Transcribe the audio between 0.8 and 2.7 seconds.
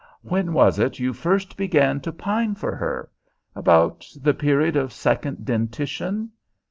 you first began to pine